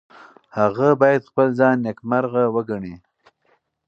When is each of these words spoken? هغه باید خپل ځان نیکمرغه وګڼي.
هغه 0.57 0.87
باید 1.01 1.27
خپل 1.29 1.47
ځان 1.59 1.75
نیکمرغه 1.85 2.43
وګڼي. 2.55 2.95